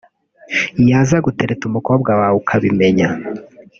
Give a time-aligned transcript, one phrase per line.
[0.89, 3.07] yaza gutereta umukobwa wawe ukabimenya